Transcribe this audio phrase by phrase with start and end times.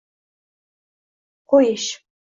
[1.53, 1.89] qo'yish